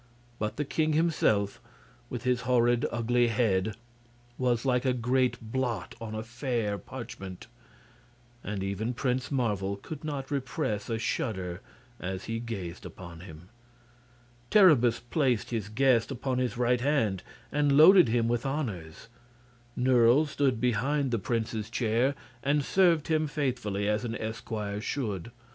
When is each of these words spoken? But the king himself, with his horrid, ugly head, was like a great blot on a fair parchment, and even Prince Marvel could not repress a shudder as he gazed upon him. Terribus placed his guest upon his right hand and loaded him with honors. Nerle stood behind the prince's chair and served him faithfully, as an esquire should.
But 0.39 0.57
the 0.57 0.65
king 0.65 0.93
himself, 0.93 1.61
with 2.09 2.23
his 2.23 2.41
horrid, 2.41 2.87
ugly 2.91 3.27
head, 3.27 3.75
was 4.39 4.65
like 4.65 4.83
a 4.83 4.93
great 4.93 5.37
blot 5.39 5.93
on 6.01 6.15
a 6.15 6.23
fair 6.23 6.79
parchment, 6.79 7.45
and 8.43 8.63
even 8.63 8.95
Prince 8.95 9.29
Marvel 9.31 9.75
could 9.77 10.03
not 10.03 10.31
repress 10.31 10.89
a 10.89 10.97
shudder 10.97 11.61
as 11.99 12.23
he 12.23 12.39
gazed 12.39 12.83
upon 12.83 13.19
him. 13.19 13.49
Terribus 14.49 14.99
placed 14.99 15.51
his 15.51 15.69
guest 15.69 16.09
upon 16.09 16.39
his 16.39 16.57
right 16.57 16.81
hand 16.81 17.21
and 17.51 17.77
loaded 17.77 18.07
him 18.07 18.27
with 18.27 18.43
honors. 18.43 19.07
Nerle 19.77 20.25
stood 20.25 20.59
behind 20.59 21.11
the 21.11 21.19
prince's 21.19 21.69
chair 21.69 22.15
and 22.41 22.65
served 22.65 23.07
him 23.07 23.27
faithfully, 23.27 23.87
as 23.87 24.03
an 24.03 24.15
esquire 24.17 24.81
should. 24.81 25.31